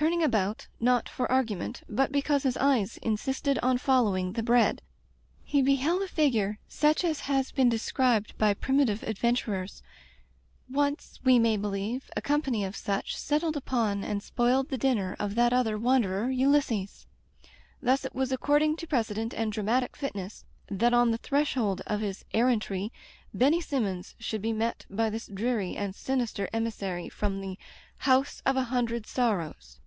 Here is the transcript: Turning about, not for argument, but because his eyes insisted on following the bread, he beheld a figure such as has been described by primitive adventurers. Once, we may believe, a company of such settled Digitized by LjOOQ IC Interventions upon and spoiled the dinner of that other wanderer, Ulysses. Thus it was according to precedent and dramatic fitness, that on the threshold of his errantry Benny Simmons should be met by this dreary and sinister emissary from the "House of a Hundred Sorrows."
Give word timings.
Turning 0.00 0.22
about, 0.22 0.68
not 0.78 1.08
for 1.08 1.28
argument, 1.28 1.82
but 1.88 2.12
because 2.12 2.44
his 2.44 2.56
eyes 2.58 2.98
insisted 2.98 3.58
on 3.64 3.76
following 3.76 4.34
the 4.34 4.42
bread, 4.44 4.80
he 5.42 5.60
beheld 5.60 6.00
a 6.00 6.06
figure 6.06 6.56
such 6.68 7.02
as 7.02 7.18
has 7.22 7.50
been 7.50 7.68
described 7.68 8.38
by 8.38 8.54
primitive 8.54 9.02
adventurers. 9.02 9.82
Once, 10.70 11.18
we 11.24 11.36
may 11.36 11.56
believe, 11.56 12.12
a 12.16 12.22
company 12.22 12.62
of 12.64 12.76
such 12.76 13.16
settled 13.16 13.56
Digitized 13.56 13.64
by 13.64 13.64
LjOOQ 13.64 13.64
IC 13.64 13.64
Interventions 13.64 14.02
upon 14.06 14.10
and 14.12 14.22
spoiled 14.22 14.68
the 14.68 14.78
dinner 14.78 15.16
of 15.18 15.34
that 15.34 15.52
other 15.52 15.76
wanderer, 15.76 16.30
Ulysses. 16.30 17.06
Thus 17.82 18.04
it 18.04 18.14
was 18.14 18.30
according 18.30 18.76
to 18.76 18.86
precedent 18.86 19.34
and 19.34 19.50
dramatic 19.50 19.96
fitness, 19.96 20.44
that 20.68 20.94
on 20.94 21.10
the 21.10 21.18
threshold 21.18 21.80
of 21.88 22.02
his 22.02 22.24
errantry 22.32 22.92
Benny 23.34 23.60
Simmons 23.60 24.14
should 24.20 24.42
be 24.42 24.52
met 24.52 24.86
by 24.88 25.10
this 25.10 25.26
dreary 25.26 25.74
and 25.76 25.92
sinister 25.92 26.48
emissary 26.52 27.08
from 27.08 27.40
the 27.40 27.58
"House 28.02 28.40
of 28.46 28.56
a 28.56 28.62
Hundred 28.70 29.04
Sorrows." 29.04 29.80